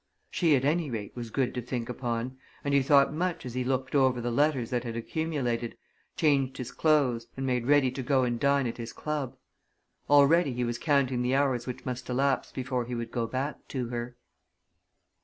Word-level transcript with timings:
She, 0.31 0.55
at 0.55 0.65
any 0.65 0.89
rate, 0.89 1.15
was 1.15 1.29
good 1.29 1.53
to 1.53 1.61
think 1.61 1.87
upon, 1.87 2.39
and 2.63 2.73
he 2.73 2.81
thought 2.81 3.13
much 3.13 3.45
as 3.45 3.53
he 3.53 3.63
looked 3.63 3.93
over 3.93 4.19
the 4.19 4.31
letters 4.31 4.71
that 4.71 4.83
had 4.83 4.95
accumulated, 4.97 5.77
changed 6.17 6.57
his 6.57 6.71
clothes, 6.71 7.27
and 7.37 7.45
made 7.45 7.67
ready 7.67 7.91
to 7.91 8.01
go 8.01 8.23
and 8.23 8.39
dine 8.39 8.65
at 8.65 8.77
his 8.77 8.93
club, 8.93 9.37
Already 10.09 10.53
he 10.53 10.63
was 10.63 10.79
counting 10.79 11.21
the 11.21 11.35
hours 11.35 11.67
which 11.67 11.85
must 11.85 12.09
elapse 12.09 12.51
before 12.51 12.85
he 12.85 12.95
would 12.95 13.11
go 13.11 13.27
back 13.27 13.67
to 13.67 13.89
her. 13.89 14.17